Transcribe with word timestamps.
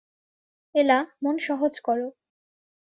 এলা, 0.75 0.99
মন 1.23 1.35
সহজ 1.37 1.73
করো। 1.79 2.07